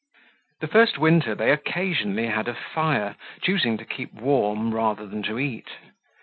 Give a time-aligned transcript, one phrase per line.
[0.61, 5.37] The first winter they occasionally had a fire, choosing to keep warm rather than to
[5.37, 5.69] eat.